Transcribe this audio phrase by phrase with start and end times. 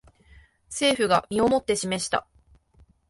[0.67, 2.25] 政府が身をもって示した